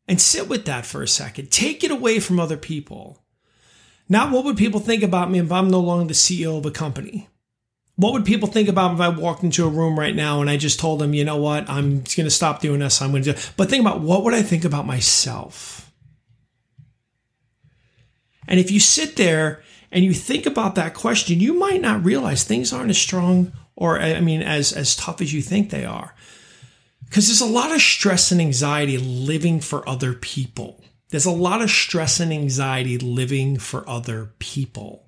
And 0.06 0.20
sit 0.20 0.48
with 0.48 0.66
that 0.66 0.86
for 0.86 1.02
a 1.02 1.08
second. 1.08 1.50
Take 1.50 1.82
it 1.82 1.90
away 1.90 2.20
from 2.20 2.38
other 2.38 2.58
people. 2.58 3.24
Not 4.08 4.30
what 4.30 4.44
would 4.44 4.58
people 4.58 4.80
think 4.80 5.02
about 5.02 5.30
me 5.30 5.40
if 5.40 5.50
I'm 5.50 5.68
no 5.68 5.80
longer 5.80 6.08
the 6.08 6.14
CEO 6.14 6.58
of 6.58 6.66
a 6.66 6.70
company? 6.70 7.28
What 7.96 8.12
would 8.12 8.26
people 8.26 8.48
think 8.48 8.68
about 8.68 8.94
if 8.94 9.00
I 9.00 9.08
walked 9.08 9.42
into 9.42 9.64
a 9.64 9.70
room 9.70 9.98
right 9.98 10.14
now 10.14 10.42
and 10.42 10.50
I 10.50 10.58
just 10.58 10.78
told 10.78 11.00
them, 11.00 11.14
you 11.14 11.24
know 11.24 11.38
what, 11.38 11.68
I'm 11.70 12.00
going 12.00 12.04
to 12.04 12.30
stop 12.30 12.60
doing 12.60 12.80
this. 12.80 13.00
I'm 13.00 13.10
going 13.10 13.22
to 13.22 13.32
do. 13.32 13.40
But 13.56 13.70
think 13.70 13.80
about 13.80 14.02
what 14.02 14.22
would 14.24 14.34
I 14.34 14.42
think 14.42 14.66
about 14.66 14.86
myself? 14.86 15.90
And 18.46 18.60
if 18.60 18.70
you 18.70 18.78
sit 18.78 19.16
there 19.16 19.62
and 19.90 20.04
you 20.04 20.12
think 20.12 20.44
about 20.44 20.74
that 20.74 20.92
question, 20.92 21.40
you 21.40 21.54
might 21.54 21.80
not 21.80 22.04
realize 22.04 22.44
things 22.44 22.74
aren't 22.74 22.90
as 22.90 22.98
strong 22.98 23.52
or 23.76 24.00
I 24.00 24.20
mean, 24.20 24.42
as 24.42 24.72
as 24.72 24.96
tough 24.96 25.20
as 25.20 25.32
you 25.32 25.42
think 25.42 25.70
they 25.70 25.84
are, 25.84 26.14
because 27.04 27.28
there's 27.28 27.40
a 27.40 27.46
lot 27.46 27.72
of 27.72 27.80
stress 27.80 28.32
and 28.32 28.40
anxiety 28.40 28.98
living 28.98 29.60
for 29.60 29.88
other 29.88 30.12
people. 30.12 30.82
There's 31.10 31.26
a 31.26 31.30
lot 31.30 31.62
of 31.62 31.70
stress 31.70 32.18
and 32.18 32.32
anxiety 32.32 32.98
living 32.98 33.58
for 33.58 33.88
other 33.88 34.32
people. 34.40 35.04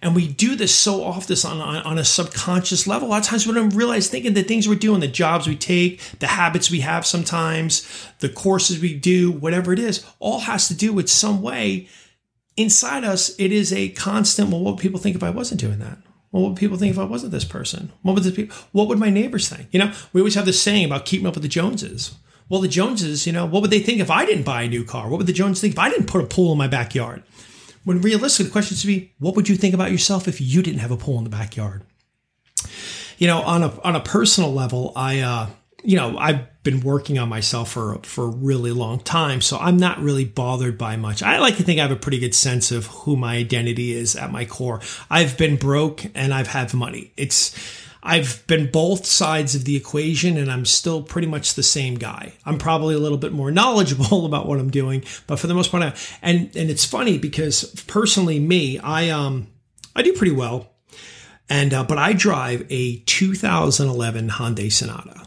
And 0.00 0.14
we 0.14 0.28
do 0.28 0.54
this 0.54 0.74
so 0.74 1.02
often 1.02 1.34
on, 1.50 1.78
on 1.78 1.98
a 1.98 2.04
subconscious 2.04 2.86
level. 2.86 3.08
A 3.08 3.10
lot 3.10 3.22
of 3.22 3.26
times 3.26 3.46
we 3.46 3.54
don't 3.54 3.74
realize 3.74 4.08
thinking 4.08 4.34
the 4.34 4.42
things 4.42 4.68
we're 4.68 4.74
doing, 4.74 5.00
the 5.00 5.08
jobs 5.08 5.48
we 5.48 5.56
take, 5.56 5.98
the 6.18 6.26
habits 6.26 6.70
we 6.70 6.80
have 6.80 7.06
sometimes, 7.06 7.88
the 8.18 8.28
courses 8.28 8.78
we 8.78 8.94
do, 8.94 9.32
whatever 9.32 9.72
it 9.72 9.78
is, 9.78 10.04
all 10.18 10.40
has 10.40 10.68
to 10.68 10.74
do 10.74 10.92
with 10.92 11.08
some 11.08 11.40
way 11.40 11.88
inside 12.54 13.02
us. 13.02 13.34
It 13.38 13.50
is 13.50 13.72
a 13.72 13.88
constant, 13.88 14.50
well, 14.50 14.60
what 14.60 14.74
would 14.74 14.82
people 14.82 15.00
think 15.00 15.16
if 15.16 15.22
I 15.22 15.30
wasn't 15.30 15.60
doing 15.60 15.78
that? 15.78 15.96
What 16.34 16.48
would 16.48 16.56
people 16.56 16.76
think 16.76 16.90
if 16.90 16.98
I 16.98 17.04
wasn't 17.04 17.30
this 17.30 17.44
person? 17.44 17.92
What 18.02 18.14
would 18.14 18.24
the 18.24 18.32
people, 18.32 18.56
what 18.72 18.88
would 18.88 18.98
my 18.98 19.08
neighbors 19.08 19.48
think? 19.48 19.68
You 19.70 19.78
know, 19.78 19.92
we 20.12 20.20
always 20.20 20.34
have 20.34 20.46
this 20.46 20.60
saying 20.60 20.86
about 20.86 21.04
keeping 21.04 21.28
up 21.28 21.34
with 21.34 21.44
the 21.44 21.48
Joneses. 21.48 22.16
Well, 22.48 22.60
the 22.60 22.66
Joneses, 22.66 23.24
you 23.24 23.32
know, 23.32 23.46
what 23.46 23.62
would 23.62 23.70
they 23.70 23.78
think 23.78 24.00
if 24.00 24.10
I 24.10 24.26
didn't 24.26 24.42
buy 24.42 24.62
a 24.62 24.68
new 24.68 24.84
car? 24.84 25.08
What 25.08 25.18
would 25.18 25.28
the 25.28 25.32
Joneses 25.32 25.60
think 25.60 25.74
if 25.74 25.78
I 25.78 25.90
didn't 25.90 26.08
put 26.08 26.24
a 26.24 26.26
pool 26.26 26.50
in 26.50 26.58
my 26.58 26.66
backyard? 26.66 27.22
When 27.84 28.00
realistically, 28.00 28.46
the 28.46 28.50
question 28.50 28.76
should 28.76 28.88
be, 28.88 29.12
what 29.20 29.36
would 29.36 29.48
you 29.48 29.54
think 29.54 29.74
about 29.74 29.92
yourself 29.92 30.26
if 30.26 30.40
you 30.40 30.60
didn't 30.60 30.80
have 30.80 30.90
a 30.90 30.96
pool 30.96 31.18
in 31.18 31.22
the 31.22 31.30
backyard? 31.30 31.84
You 33.18 33.28
know, 33.28 33.40
on 33.42 33.62
a 33.62 33.80
on 33.82 33.94
a 33.94 34.00
personal 34.00 34.52
level, 34.52 34.92
I 34.96 35.20
uh, 35.20 35.50
you 35.84 35.96
know, 35.96 36.18
I've 36.18 36.48
been 36.64 36.80
working 36.80 37.18
on 37.18 37.28
myself 37.28 37.70
for 37.72 37.98
for 38.02 38.24
a 38.24 38.30
really 38.30 38.72
long 38.72 38.98
time, 38.98 39.40
so 39.40 39.58
I'm 39.58 39.76
not 39.76 40.00
really 40.00 40.24
bothered 40.24 40.76
by 40.76 40.96
much. 40.96 41.22
I 41.22 41.38
like 41.38 41.58
to 41.58 41.62
think 41.62 41.78
I 41.78 41.82
have 41.82 41.92
a 41.92 41.96
pretty 41.96 42.18
good 42.18 42.34
sense 42.34 42.72
of 42.72 42.86
who 42.86 43.16
my 43.16 43.36
identity 43.36 43.92
is 43.92 44.16
at 44.16 44.32
my 44.32 44.46
core. 44.46 44.80
I've 45.10 45.38
been 45.38 45.56
broke 45.56 46.06
and 46.14 46.34
I've 46.34 46.48
had 46.48 46.74
money. 46.74 47.12
It's 47.16 47.54
I've 48.02 48.46
been 48.46 48.70
both 48.70 49.06
sides 49.06 49.54
of 49.54 49.64
the 49.64 49.76
equation 49.76 50.36
and 50.36 50.50
I'm 50.50 50.64
still 50.64 51.02
pretty 51.02 51.28
much 51.28 51.54
the 51.54 51.62
same 51.62 51.94
guy. 51.94 52.32
I'm 52.44 52.58
probably 52.58 52.94
a 52.94 52.98
little 52.98 53.18
bit 53.18 53.32
more 53.32 53.50
knowledgeable 53.60 54.26
about 54.26 54.46
what 54.46 54.58
I'm 54.58 54.70
doing, 54.70 55.04
but 55.26 55.38
for 55.38 55.46
the 55.46 55.54
most 55.54 55.70
part, 55.70 55.82
I, 55.82 55.94
and 56.22 56.54
and 56.56 56.70
it's 56.70 56.84
funny 56.84 57.18
because 57.18 57.64
personally, 57.86 58.40
me, 58.40 58.78
I 58.78 59.10
um 59.10 59.48
I 59.94 60.02
do 60.02 60.14
pretty 60.14 60.34
well, 60.34 60.70
and 61.48 61.74
uh, 61.74 61.84
but 61.84 61.98
I 61.98 62.14
drive 62.14 62.66
a 62.70 62.96
2011 63.00 64.30
Hyundai 64.30 64.72
Sonata. 64.72 65.26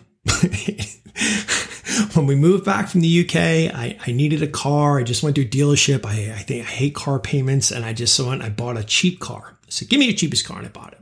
When 2.13 2.27
we 2.27 2.35
moved 2.35 2.65
back 2.65 2.89
from 2.89 3.01
the 3.01 3.25
UK, 3.25 3.35
I, 3.35 3.97
I, 4.05 4.11
needed 4.11 4.43
a 4.43 4.47
car. 4.47 4.99
I 4.99 5.03
just 5.03 5.23
went 5.23 5.37
to 5.37 5.43
a 5.43 5.47
dealership. 5.47 6.05
I, 6.05 6.33
I 6.33 6.39
think 6.39 6.65
I 6.65 6.69
hate 6.69 6.95
car 6.95 7.19
payments, 7.19 7.71
and 7.71 7.85
I 7.85 7.93
just 7.93 8.19
went. 8.19 8.41
I 8.41 8.49
bought 8.49 8.77
a 8.77 8.83
cheap 8.83 9.19
car. 9.19 9.57
I 9.63 9.69
said, 9.69 9.89
give 9.89 9.99
me 9.99 10.05
your 10.05 10.15
cheapest 10.15 10.45
car. 10.45 10.57
And 10.57 10.67
I 10.67 10.69
bought 10.69 10.93
it. 10.93 10.99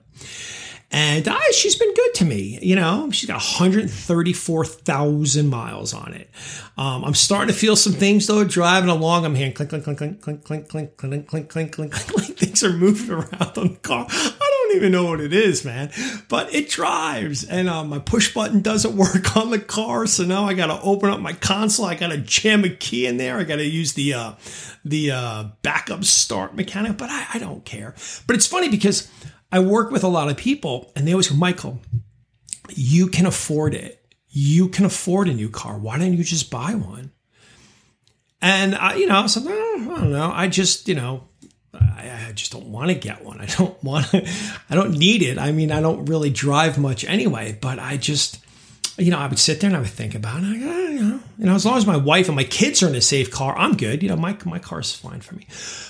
And 0.91 1.27
uh, 1.27 1.39
she's 1.51 1.75
been 1.75 1.93
good 1.93 2.13
to 2.15 2.25
me. 2.25 2.57
You 2.61 2.77
know, 2.77 3.11
she's 3.11 3.27
got 3.27 3.35
134,000 3.35 5.49
miles 5.49 5.93
on 5.93 6.13
it. 6.13 6.29
Um, 6.77 7.03
I'm 7.03 7.15
starting 7.15 7.53
to 7.53 7.59
feel 7.59 7.75
some 7.75 7.91
things 7.93 8.27
though. 8.27 8.45
Driving 8.45 8.89
along, 8.89 9.25
I'm 9.25 9.35
hearing 9.35 9.51
clink, 9.51 9.71
clink, 9.71 9.83
clink, 9.83 9.99
clink, 9.99 10.21
clink, 10.21 10.45
clink, 10.45 10.69
clink, 10.69 10.95
clink, 10.95 11.27
clink, 11.27 11.49
clink, 11.49 11.73
clink, 11.73 11.91
clink. 11.91 12.37
Things 12.37 12.63
are 12.63 12.71
moving 12.71 13.11
around 13.11 13.57
on 13.57 13.73
the 13.73 13.79
car. 13.81 14.07
Even 14.75 14.91
know 14.91 15.05
what 15.05 15.21
it 15.21 15.33
is, 15.33 15.63
man. 15.65 15.91
But 16.29 16.53
it 16.53 16.69
drives, 16.69 17.43
and 17.43 17.69
um, 17.69 17.89
my 17.89 17.99
push 17.99 18.33
button 18.33 18.61
doesn't 18.61 18.95
work 18.97 19.35
on 19.35 19.51
the 19.51 19.59
car. 19.59 20.05
So 20.07 20.23
now 20.23 20.45
I 20.45 20.53
got 20.53 20.67
to 20.67 20.81
open 20.81 21.09
up 21.09 21.19
my 21.19 21.33
console. 21.33 21.85
I 21.85 21.95
got 21.95 22.09
to 22.09 22.17
jam 22.17 22.63
a 22.63 22.69
key 22.69 23.05
in 23.05 23.17
there. 23.17 23.37
I 23.37 23.43
got 23.43 23.57
to 23.57 23.65
use 23.65 23.93
the 23.93 24.13
uh, 24.13 24.33
the 24.83 25.11
uh, 25.11 25.43
backup 25.61 26.03
start 26.03 26.55
mechanic. 26.55 26.97
But 26.97 27.09
I, 27.09 27.27
I 27.35 27.39
don't 27.39 27.65
care. 27.65 27.95
But 28.27 28.35
it's 28.35 28.47
funny 28.47 28.69
because 28.69 29.09
I 29.51 29.59
work 29.59 29.91
with 29.91 30.03
a 30.03 30.09
lot 30.09 30.29
of 30.29 30.37
people 30.37 30.91
and 30.95 31.07
they 31.07 31.13
always 31.13 31.29
go, 31.29 31.35
Michael, 31.35 31.79
you 32.69 33.07
can 33.07 33.25
afford 33.25 33.73
it. 33.73 34.01
You 34.29 34.67
can 34.67 34.85
afford 34.85 35.29
a 35.29 35.33
new 35.33 35.49
car. 35.49 35.77
Why 35.77 35.97
don't 35.97 36.13
you 36.13 36.23
just 36.23 36.51
buy 36.51 36.75
one? 36.75 37.11
And 38.41 38.75
I, 38.75 38.95
you 38.95 39.07
know, 39.07 39.15
I 39.15 39.23
I 39.23 39.27
don't 39.27 40.11
know. 40.11 40.31
I 40.33 40.47
just, 40.47 40.87
you 40.87 40.95
know, 40.95 41.29
I, 41.79 42.27
I 42.29 42.31
just 42.31 42.51
don't 42.51 42.67
want 42.67 42.89
to 42.89 42.95
get 42.95 43.23
one. 43.23 43.39
I 43.41 43.45
don't 43.45 43.81
want 43.83 44.07
to, 44.07 44.27
I 44.69 44.75
don't 44.75 44.91
need 44.91 45.21
it. 45.21 45.37
I 45.37 45.51
mean, 45.51 45.71
I 45.71 45.81
don't 45.81 46.05
really 46.05 46.29
drive 46.29 46.77
much 46.77 47.05
anyway, 47.05 47.57
but 47.59 47.79
I 47.79 47.97
just, 47.97 48.39
you 48.97 49.11
know, 49.11 49.19
I 49.19 49.27
would 49.27 49.39
sit 49.39 49.59
there 49.59 49.69
and 49.69 49.77
I 49.77 49.81
would 49.81 49.89
think 49.89 50.15
about 50.15 50.43
it. 50.43 50.47
I 50.47 50.85
you 50.95 51.01
know, 51.01 51.19
you 51.37 51.45
know, 51.45 51.55
as 51.55 51.65
long 51.65 51.77
as 51.77 51.85
my 51.85 51.97
wife 51.97 52.27
and 52.27 52.35
my 52.35 52.45
kids 52.45 52.81
are 52.81 52.87
in 52.87 52.95
a 52.95 53.01
safe 53.01 53.29
car, 53.29 53.57
I'm 53.57 53.75
good. 53.75 54.01
You 54.01 54.09
know, 54.09 54.15
my 54.15 54.37
my 54.45 54.59
car's 54.59 54.93
fine 54.93 55.21
for 55.21 55.35
me. 55.35 55.47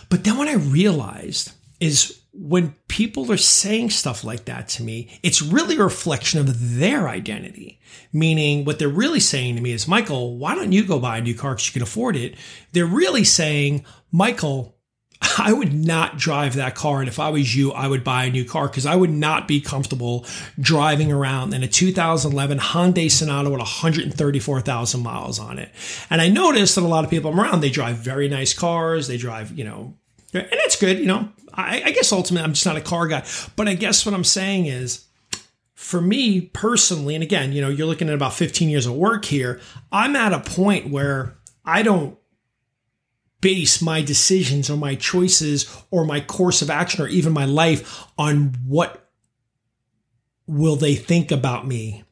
But 0.10 0.24
then 0.24 0.38
what 0.38 0.48
I 0.48 0.56
realized 0.56 1.52
is 1.80 2.22
when 2.34 2.76
people 2.88 3.32
are 3.32 3.38
saying 3.38 3.92
stuff 3.92 4.24
like 4.24 4.46
that 4.46 4.68
to 4.68 4.84
me, 4.84 5.20
it's 5.24 5.42
really 5.42 5.78
a 5.78 5.84
reflection 5.84 6.40
of 6.40 6.78
their 6.80 7.08
identity. 7.08 7.80
Meaning, 8.12 8.66
what 8.66 8.80
they're 8.80 8.90
really 8.90 9.20
saying 9.20 9.56
to 9.56 9.62
me 9.62 9.72
is, 9.72 9.88
Michael, 9.88 10.38
why 10.38 10.56
don't 10.56 10.72
you 10.72 10.86
go 10.86 11.00
buy 11.00 11.18
a 11.18 11.22
new 11.22 11.36
car 11.36 11.54
because 11.54 11.68
you 11.68 11.74
can 11.74 11.82
afford 11.82 12.16
it? 12.16 12.36
They're 12.72 12.86
really 12.86 13.24
saying, 13.24 13.86
Michael, 14.12 14.75
I 15.38 15.54
would 15.54 15.74
not 15.74 16.18
drive 16.18 16.56
that 16.56 16.76
car. 16.76 17.00
And 17.00 17.08
if 17.08 17.20
I 17.20 17.30
was 17.30 17.56
you, 17.56 17.72
I 17.72 17.88
would 17.88 18.04
buy 18.04 18.26
a 18.26 18.30
new 18.30 18.46
car 18.46 18.68
because 18.68 18.86
I 18.86 18.96
would 18.96 19.10
not 19.10 19.48
be 19.48 19.62
comfortable 19.62 20.26
driving 20.60 21.12
around 21.12 21.54
in 21.54 21.64
a 21.64 21.68
2011 21.68 22.60
Hyundai 22.60 23.10
Sonata 23.10 23.50
with 23.50 23.60
134,000 23.60 25.04
miles 25.04 25.40
on 25.40 25.60
it. 25.60 25.72
And 26.10 26.22
I 26.22 26.30
noticed 26.30 26.76
that 26.76 26.84
a 26.84 26.88
lot 26.88 27.04
of 27.04 27.10
people 27.10 27.32
I'm 27.32 27.40
around, 27.40 27.62
they 27.62 27.70
drive 27.70 27.98
very 27.98 28.28
nice 28.28 28.54
cars. 28.54 29.08
They 29.08 29.18
drive, 29.18 29.58
you 29.58 29.64
know, 29.64 29.96
and 30.34 30.48
that's 30.52 30.80
good. 30.80 31.00
You 31.00 31.06
know, 31.06 31.30
I, 31.54 31.82
I 31.86 31.92
guess 31.92 32.12
ultimately 32.12 32.46
I'm 32.46 32.54
just 32.54 32.66
not 32.66 32.78
a 32.78 32.82
car 32.82 33.08
guy. 33.08 33.26
But 33.56 33.68
I 33.68 33.76
guess 33.76 34.06
what 34.06 34.14
I'm 34.14 34.24
saying 34.24 34.66
is, 34.66 35.06
for 35.74 36.02
me 36.02 36.42
personally, 36.42 37.16
and 37.16 37.24
again, 37.24 37.52
you 37.52 37.62
know, 37.62 37.70
you're 37.70 37.88
looking 37.88 38.08
at 38.08 38.16
about 38.16 38.34
15 38.34 38.70
years 38.70 38.86
of 38.86 38.96
work 38.96 39.26
here. 39.26 39.60
I'm 39.92 40.16
at 40.16 40.34
a 40.34 40.40
point 40.40 40.90
where 40.90 41.36
I 41.64 41.84
don't 41.84 42.18
base 43.46 43.80
my 43.80 44.02
decisions 44.02 44.72
or 44.72 44.76
my 44.76 44.96
choices 44.96 45.72
or 45.92 46.04
my 46.04 46.20
course 46.20 46.64
of 46.64 46.70
action 46.72 47.06
or 47.06 47.08
even 47.08 47.32
my 47.32 47.46
life 47.46 48.08
on 48.18 48.56
what 48.66 49.08
will 50.48 50.76
they 50.76 50.96
think 50.96 51.30
about 51.30 51.68
me 51.68 52.04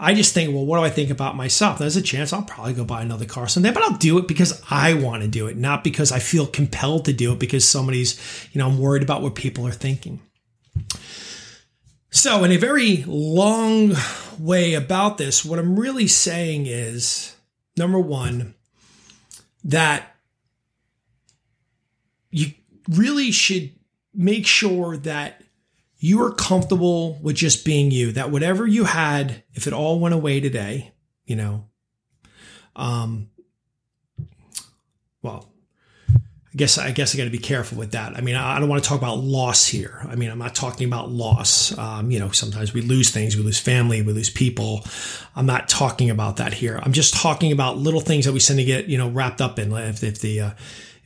I 0.00 0.14
just 0.14 0.32
think, 0.32 0.54
well, 0.54 0.64
what 0.64 0.78
do 0.78 0.84
I 0.84 0.90
think 0.90 1.10
about 1.10 1.34
myself? 1.34 1.78
There's 1.78 1.96
a 1.96 2.02
chance 2.02 2.32
I'll 2.32 2.42
probably 2.42 2.72
go 2.72 2.84
buy 2.84 3.02
another 3.02 3.24
car 3.24 3.48
someday, 3.48 3.72
but 3.72 3.82
I'll 3.82 3.98
do 3.98 4.16
it 4.18 4.28
because 4.28 4.62
I 4.70 4.94
want 4.94 5.22
to 5.22 5.28
do 5.28 5.48
it, 5.48 5.56
not 5.56 5.82
because 5.82 6.12
I 6.12 6.20
feel 6.20 6.46
compelled 6.46 7.06
to 7.06 7.12
do 7.12 7.32
it 7.32 7.40
because 7.40 7.66
somebody's, 7.66 8.16
you 8.52 8.60
know, 8.60 8.68
I'm 8.68 8.78
worried 8.78 9.02
about 9.02 9.22
what 9.22 9.34
people 9.34 9.66
are 9.66 9.72
thinking. 9.72 10.20
So, 12.10 12.44
in 12.44 12.52
a 12.52 12.58
very 12.58 13.02
long 13.08 13.94
way 14.38 14.74
about 14.74 15.18
this, 15.18 15.44
what 15.44 15.58
I'm 15.58 15.76
really 15.78 16.06
saying 16.06 16.66
is 16.66 17.34
number 17.76 17.98
one, 17.98 18.54
that 19.64 20.14
you 22.30 22.52
really 22.88 23.30
should 23.30 23.72
make 24.14 24.46
sure 24.46 24.96
that 24.98 25.42
you 25.98 26.22
are 26.22 26.32
comfortable 26.32 27.18
with 27.22 27.36
just 27.36 27.64
being 27.64 27.90
you, 27.90 28.12
that 28.12 28.30
whatever 28.30 28.66
you 28.66 28.84
had, 28.84 29.42
if 29.54 29.66
it 29.66 29.72
all 29.72 29.98
went 29.98 30.14
away 30.14 30.40
today, 30.40 30.92
you 31.24 31.36
know, 31.36 31.64
um, 32.76 33.30
well, 35.22 35.50
I 36.10 36.56
guess 36.56 36.78
I 36.78 36.92
guess 36.92 37.14
I 37.14 37.18
got 37.18 37.24
to 37.24 37.30
be 37.30 37.38
careful 37.38 37.76
with 37.76 37.92
that. 37.92 38.16
I 38.16 38.20
mean, 38.20 38.36
I 38.36 38.58
don't 38.58 38.68
want 38.68 38.82
to 38.82 38.88
talk 38.88 38.98
about 38.98 39.18
loss 39.18 39.66
here. 39.66 40.00
I 40.08 40.14
mean, 40.14 40.30
I'm 40.30 40.38
not 40.38 40.54
talking 40.54 40.86
about 40.86 41.10
loss. 41.10 41.76
Um, 41.76 42.10
you 42.10 42.18
know, 42.18 42.30
sometimes 42.30 42.72
we 42.72 42.80
lose 42.80 43.10
things, 43.10 43.36
we 43.36 43.42
lose 43.42 43.58
family, 43.58 44.00
we 44.00 44.12
lose 44.12 44.30
people. 44.30 44.84
I'm 45.36 45.46
not 45.46 45.68
talking 45.68 46.08
about 46.08 46.36
that 46.36 46.54
here. 46.54 46.80
I'm 46.82 46.92
just 46.92 47.14
talking 47.14 47.52
about 47.52 47.76
little 47.76 48.00
things 48.00 48.24
that 48.24 48.32
we 48.32 48.40
tend 48.40 48.60
to 48.60 48.64
get 48.64 48.86
you 48.86 48.96
know 48.96 49.10
wrapped 49.10 49.40
up 49.40 49.58
in. 49.58 49.72
If, 49.72 50.02
if 50.02 50.20
the 50.20 50.40
uh, 50.40 50.50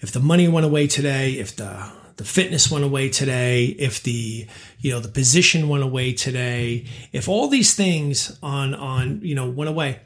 if 0.03 0.13
the 0.13 0.21
money 0.21 0.49
went 0.49 0.67
away 0.67 0.87
today, 0.87 1.33
if 1.35 1.57
the 1.57 1.91
the 2.17 2.25
fitness 2.25 2.71
went 2.71 2.85
away 2.85 3.09
today, 3.09 3.65
if 3.65 4.03
the 4.03 4.47
you 4.81 4.91
know 4.91 5.01
the 5.01 5.09
position 5.09 5.69
went 5.69 5.85
away 5.85 6.13
today, 6.13 6.87
if 7.13 7.29
all 7.29 7.49
these 7.49 7.75
things 7.75 8.37
on 8.43 8.75
on 8.75 9.21
you 9.23 9.35
know 9.35 9.49
went 9.49 9.71
away, 9.71 10.01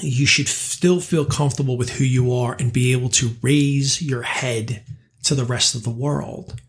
you 0.00 0.26
should 0.26 0.48
still 0.48 1.00
feel 1.00 1.24
comfortable 1.24 1.76
with 1.76 1.90
who 1.90 2.04
you 2.04 2.32
are 2.34 2.54
and 2.58 2.72
be 2.72 2.92
able 2.92 3.08
to 3.08 3.34
raise 3.42 4.00
your 4.00 4.22
head 4.22 4.82
to 5.24 5.34
the 5.34 5.44
rest 5.44 5.74
of 5.74 5.82
the 5.82 5.90
world 5.90 6.60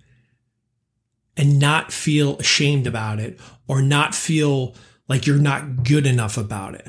and 1.36 1.60
not 1.60 1.92
feel 1.92 2.38
ashamed 2.38 2.88
about 2.88 3.20
it 3.20 3.39
or 3.68 3.82
not 3.82 4.15
feel 4.15 4.75
like 5.08 5.25
you're 5.25 5.38
not 5.38 5.84
good 5.84 6.06
enough 6.06 6.38
about 6.38 6.75
it. 6.75 6.88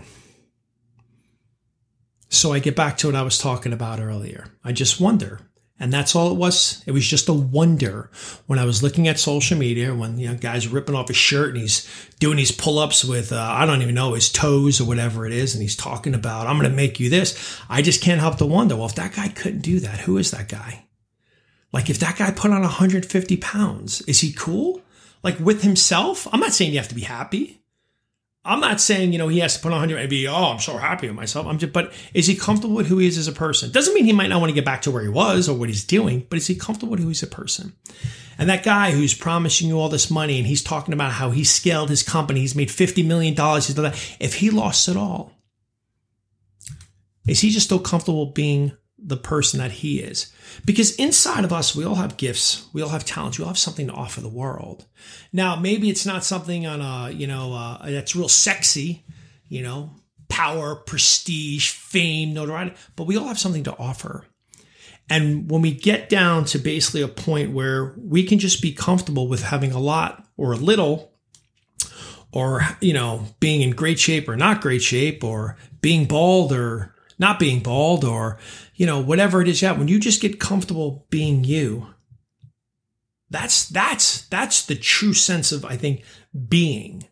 So 2.35 2.53
I 2.53 2.59
get 2.59 2.77
back 2.77 2.97
to 2.99 3.09
what 3.09 3.17
I 3.17 3.23
was 3.23 3.39
talking 3.39 3.73
about 3.73 4.01
earlier. 4.01 4.47
I 4.63 4.73
just 4.73 5.01
wonder 5.01 5.41
and 5.79 5.93
that's 5.93 6.15
all 6.15 6.31
it 6.31 6.37
was. 6.37 6.83
It 6.87 6.93
was 6.93 7.07
just 7.07 7.29
a 7.29 7.33
wonder 7.33 8.11
when 8.47 8.59
I 8.59 8.65
was 8.65 8.83
looking 8.83 9.09
at 9.09 9.19
social 9.19 9.59
media 9.59 9.95
when 9.95 10.19
you 10.19 10.29
know 10.29 10.37
guys 10.37 10.69
ripping 10.69 10.95
off 10.95 11.09
his 11.09 11.17
shirt 11.17 11.51
and 11.51 11.59
he's 11.59 11.89
doing 12.21 12.37
these 12.37 12.53
pull-ups 12.53 13.05
with 13.05 13.33
uh, 13.33 13.41
I 13.41 13.67
don't 13.67 13.83
even 13.83 13.95
know 13.95 14.15
his 14.15 14.31
toes 14.31 14.81
or 14.81 14.85
whatever 14.85 15.27
it 15.27 15.33
is, 15.33 15.55
and 15.55 15.63
he's 15.63 15.77
talking 15.77 16.15
about 16.15 16.47
I'm 16.47 16.59
going 16.59 16.71
to 16.71 16.77
make 16.77 17.01
you 17.01 17.11
this. 17.11 17.61
I 17.69 17.83
just 17.83 18.03
can't 18.03 18.21
help 18.21 18.39
to 18.39 18.47
wonder. 18.47 18.77
Well, 18.77 18.87
if 18.87 18.95
that 18.95 19.15
guy 19.15 19.29
couldn't 19.29 19.63
do 19.63 19.81
that, 19.81 20.01
who 20.01 20.17
is 20.17 20.31
that 20.31 20.49
guy? 20.49 20.87
Like 21.73 21.91
if 21.91 21.99
that 21.99 22.17
guy 22.19 22.31
put 22.31 22.53
on 22.53 22.63
150 22.63 23.37
pounds, 23.39 24.01
is 24.03 24.21
he 24.21 24.33
cool? 24.33 24.81
Like 25.25 25.41
with 25.41 25.63
himself? 25.63 26.29
I'm 26.33 26.41
not 26.41 26.53
saying 26.53 26.73
you 26.73 26.79
have 26.79 26.89
to 26.89 26.95
be 26.95 27.03
happy. 27.03 27.64
I'm 28.47 28.61
not 28.61 28.81
saying, 28.81 29.13
you 29.13 29.19
know, 29.19 29.29
he 29.29 29.39
has 29.39 29.57
to 29.57 29.63
put 29.63 29.73
on 29.73 29.79
100 29.79 29.99
and 29.99 30.11
be, 30.11 30.29
oh, 30.29 30.35
I'm 30.35 30.59
so 30.59 30.77
happy 30.77 31.07
with 31.07 31.17
myself. 31.17 31.47
I'm 31.47 31.59
just, 31.59 31.73
but 31.73 31.95
is 32.13 32.27
he 32.27 32.37
comfortable 32.37 32.75
with 32.75 32.89
who 32.89 32.99
he 32.99 33.07
is 33.07 33.17
as 33.17 33.27
a 33.27 33.33
person? 33.33 33.71
Doesn't 33.71 33.95
mean 33.95 34.05
he 34.05 34.13
might 34.13 34.29
not 34.29 34.41
want 34.41 34.51
to 34.51 34.55
get 34.55 34.67
back 34.67 34.83
to 34.83 34.91
where 34.91 35.03
he 35.03 35.09
was 35.09 35.49
or 35.49 35.57
what 35.57 35.71
he's 35.71 35.85
doing, 35.85 36.27
but 36.29 36.37
is 36.37 36.47
he 36.47 36.55
comfortable 36.55 36.91
with 36.91 37.01
who 37.01 37.09
he's 37.09 37.23
a 37.23 37.27
person? 37.27 37.73
And 38.37 38.51
that 38.51 38.63
guy 38.63 38.91
who's 38.91 39.15
promising 39.15 39.69
you 39.69 39.79
all 39.79 39.89
this 39.89 40.11
money 40.11 40.39
and 40.39 40.47
he's 40.47 40.63
talking 40.63 40.93
about 40.93 41.13
how 41.13 41.31
he 41.31 41.43
scaled 41.43 41.89
his 41.89 42.03
company, 42.03 42.41
he's 42.41 42.55
made 42.55 42.69
$50 42.69 43.07
million, 43.07 43.35
if 44.21 44.35
he 44.35 44.51
lost 44.51 44.89
it 44.89 44.97
all, 44.97 45.33
is 47.27 47.41
he 47.41 47.51
just 47.51 47.67
still 47.67 47.79
comfortable 47.79 48.27
being 48.27 48.77
the 49.07 49.17
person 49.17 49.59
that 49.59 49.71
he 49.71 50.01
is. 50.01 50.33
Because 50.65 50.95
inside 50.97 51.45
of 51.45 51.53
us, 51.53 51.77
we 51.77 51.85
all 51.85 51.97
have 51.97 52.17
gifts, 52.17 52.67
we 52.73 52.81
all 52.81 52.89
have 52.89 53.05
talents, 53.05 53.39
we 53.39 53.45
all 53.45 53.51
have 53.51 53.59
something 53.59 53.87
to 53.87 53.93
offer 53.93 54.21
the 54.21 54.29
world. 54.29 54.87
Now, 55.33 55.57
maybe 55.57 55.91
it's 55.91 56.07
not 56.07 56.25
something 56.25 56.67
on 56.67 56.81
a, 56.81 57.11
you 57.11 57.27
know, 57.27 57.53
uh, 57.53 57.91
that's 57.91 58.17
real 58.17 58.29
sexy, 58.29 59.05
you 59.49 59.63
know, 59.63 59.91
power, 60.29 60.75
prestige, 60.75 61.71
fame, 61.71 62.33
notoriety, 62.33 62.75
but 62.97 63.07
we 63.07 63.17
all 63.17 63.29
have 63.29 63.39
something 63.39 63.65
to 63.65 63.77
offer. 63.77 64.25
And 65.11 65.51
when 65.51 65.61
we 65.61 65.73
get 65.73 66.09
down 66.09 66.47
to 66.47 66.59
basically 66.59 67.03
a 67.03 67.09
point 67.09 67.53
where 67.53 67.95
we 67.99 68.25
can 68.25 68.39
just 68.39 68.63
be 68.63 68.73
comfortable 68.73 69.29
with 69.29 69.43
having 69.43 69.73
a 69.73 69.79
lot 69.79 70.27
or 70.39 70.53
a 70.53 70.57
little, 70.57 71.13
or, 72.33 72.63
you 72.81 72.95
know, 72.95 73.27
being 73.39 73.61
in 73.61 73.71
great 73.73 73.99
shape 73.99 74.29
or 74.29 74.37
not 74.37 74.63
great 74.63 74.83
shape, 74.83 75.23
or 75.23 75.57
being 75.83 76.07
bald 76.07 76.53
or 76.53 76.94
not 77.19 77.39
being 77.39 77.61
bald, 77.61 78.05
or, 78.05 78.39
you 78.75 78.87
know, 78.87 79.01
whatever 79.01 79.41
it 79.41 79.49
is, 79.49 79.63
yeah, 79.63 79.73
when 79.73 79.89
you 79.89 79.99
just 79.99 80.21
get 80.21 80.41
comfortable 80.41 81.07
being 81.11 81.45
you, 81.45 81.95
that's 83.31 83.69
that's 83.69 84.29
that's 84.29 84.67
the 84.67 84.77
true 84.77 85.15
sense 85.15 85.51
of 85.53 85.65
I 85.65 85.77
think 85.77 86.05
being. 86.49 87.05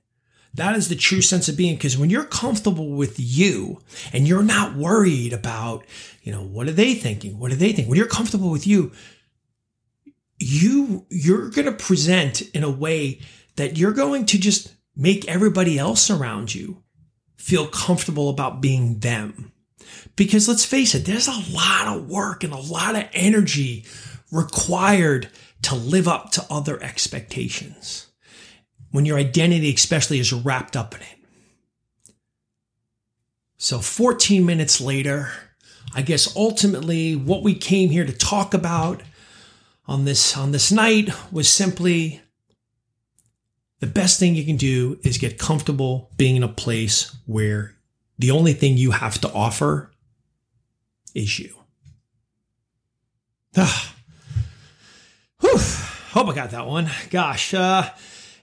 That 0.54 0.76
is 0.76 0.88
the 0.88 0.96
true 0.96 1.22
sense 1.22 1.48
of 1.48 1.56
being 1.56 1.76
because 1.76 1.96
when 1.96 2.10
you're 2.10 2.24
comfortable 2.24 2.90
with 2.90 3.16
you 3.18 3.80
and 4.12 4.28
you're 4.28 4.42
not 4.42 4.76
worried 4.76 5.32
about, 5.32 5.86
you 6.22 6.30
know, 6.30 6.42
what 6.42 6.68
are 6.68 6.72
they 6.72 6.94
thinking? 6.94 7.38
What 7.38 7.50
do 7.50 7.56
they 7.56 7.72
think? 7.72 7.88
When 7.88 7.96
you're 7.96 8.06
comfortable 8.06 8.50
with 8.50 8.66
you, 8.66 8.92
you 10.38 11.06
you're 11.08 11.48
going 11.48 11.66
to 11.66 11.72
present 11.72 12.42
in 12.54 12.64
a 12.64 12.70
way 12.70 13.20
that 13.56 13.78
you're 13.78 13.92
going 13.92 14.26
to 14.26 14.38
just 14.38 14.74
make 14.94 15.26
everybody 15.26 15.78
else 15.78 16.10
around 16.10 16.54
you 16.54 16.82
feel 17.36 17.66
comfortable 17.66 18.28
about 18.28 18.60
being 18.60 18.98
them. 18.98 19.51
Because 20.16 20.48
let's 20.48 20.64
face 20.64 20.94
it, 20.94 21.04
there's 21.04 21.28
a 21.28 21.44
lot 21.52 21.96
of 21.96 22.08
work 22.08 22.44
and 22.44 22.52
a 22.52 22.60
lot 22.60 22.96
of 22.96 23.08
energy 23.12 23.84
required 24.30 25.28
to 25.62 25.74
live 25.74 26.08
up 26.08 26.30
to 26.32 26.46
other 26.50 26.82
expectations. 26.82 28.08
When 28.90 29.06
your 29.06 29.18
identity, 29.18 29.72
especially, 29.72 30.18
is 30.18 30.32
wrapped 30.32 30.76
up 30.76 30.94
in 30.94 31.00
it. 31.02 32.14
So 33.56 33.78
14 33.78 34.44
minutes 34.44 34.80
later, 34.80 35.30
I 35.94 36.02
guess 36.02 36.34
ultimately 36.36 37.14
what 37.14 37.42
we 37.42 37.54
came 37.54 37.90
here 37.90 38.04
to 38.04 38.12
talk 38.12 38.54
about 38.54 39.02
on 39.86 40.04
this 40.04 40.36
on 40.36 40.52
this 40.52 40.72
night 40.72 41.10
was 41.30 41.48
simply 41.48 42.20
the 43.80 43.86
best 43.86 44.18
thing 44.18 44.34
you 44.34 44.44
can 44.44 44.56
do 44.56 44.98
is 45.02 45.18
get 45.18 45.38
comfortable 45.38 46.10
being 46.16 46.36
in 46.36 46.42
a 46.42 46.48
place 46.48 47.16
where 47.26 47.76
the 48.22 48.30
only 48.30 48.52
thing 48.52 48.76
you 48.76 48.92
have 48.92 49.20
to 49.20 49.32
offer 49.32 49.90
is 51.14 51.38
you. 51.38 51.54
Ah. 53.56 53.94
Whew. 55.40 55.58
Hope 56.12 56.28
I 56.28 56.34
got 56.34 56.50
that 56.52 56.66
one. 56.66 56.88
Gosh. 57.10 57.52
Uh, 57.52 57.90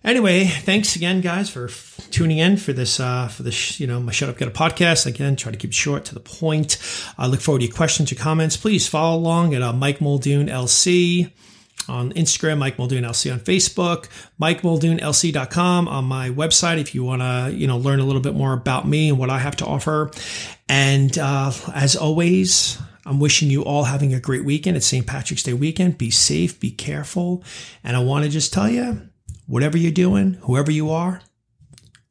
anyway, 0.03 0.45
thanks 0.45 0.95
again, 0.95 1.21
guys, 1.21 1.49
for 1.49 1.65
f- 1.65 2.07
tuning 2.11 2.39
in 2.39 2.57
for 2.57 2.73
this, 2.73 2.99
uh, 2.99 3.29
for 3.29 3.43
this, 3.43 3.79
you 3.79 3.87
know, 3.87 3.99
my 4.01 4.11
Shut 4.11 4.27
Up 4.27 4.37
Get 4.37 4.49
a 4.49 4.51
podcast. 4.51 5.05
Again, 5.05 5.35
try 5.37 5.51
to 5.51 5.57
keep 5.57 5.69
it 5.71 5.75
short 5.75 6.03
to 6.05 6.13
the 6.13 6.19
point. 6.19 6.77
I 7.17 7.27
look 7.27 7.39
forward 7.39 7.59
to 7.59 7.65
your 7.67 7.75
questions, 7.75 8.11
your 8.11 8.19
comments. 8.19 8.57
Please 8.57 8.87
follow 8.87 9.17
along 9.17 9.55
at 9.55 9.61
uh, 9.61 9.71
Mike 9.71 10.01
Muldoon 10.01 10.47
LC 10.47 11.31
on 11.89 12.13
Instagram, 12.13 12.59
Mike 12.59 12.77
Muldoon 12.77 13.03
LC 13.03 13.33
on 13.33 13.39
Facebook, 13.39 14.07
MikeMuldoonLC.com 14.39 15.87
on 15.87 16.05
my 16.05 16.29
website 16.29 16.79
if 16.79 16.95
you 16.95 17.03
want 17.03 17.21
to, 17.21 17.53
you 17.53 17.67
know, 17.67 17.77
learn 17.77 17.99
a 17.99 18.05
little 18.05 18.21
bit 18.21 18.35
more 18.35 18.53
about 18.53 18.87
me 18.87 19.09
and 19.09 19.17
what 19.17 19.29
I 19.29 19.39
have 19.39 19.55
to 19.57 19.65
offer. 19.65 20.11
And 20.69 21.17
uh, 21.17 21.51
as 21.73 21.95
always, 21.95 22.77
I'm 23.05 23.19
wishing 23.19 23.49
you 23.49 23.63
all 23.63 23.85
having 23.85 24.13
a 24.13 24.19
great 24.19 24.45
weekend. 24.45 24.77
It's 24.77 24.85
St. 24.85 25.05
Patrick's 25.05 25.43
Day 25.43 25.53
weekend. 25.53 25.97
Be 25.97 26.11
safe, 26.11 26.59
be 26.59 26.71
careful. 26.71 27.43
And 27.83 27.97
I 27.97 27.99
want 27.99 28.23
to 28.25 28.29
just 28.29 28.53
tell 28.53 28.69
you, 28.69 29.09
whatever 29.47 29.77
you're 29.77 29.91
doing, 29.91 30.35
whoever 30.43 30.71
you 30.71 30.91
are, 30.91 31.21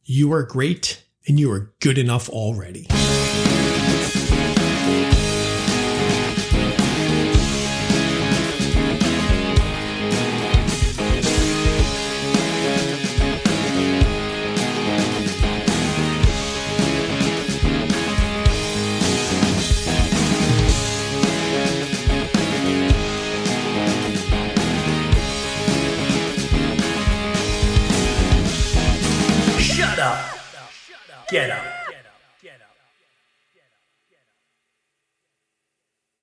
you 0.03 0.33
are 0.33 0.43
great 0.43 1.05
and 1.29 1.39
you 1.39 1.53
are 1.53 1.73
good 1.81 1.99
enough 1.99 2.29
already. 2.29 2.89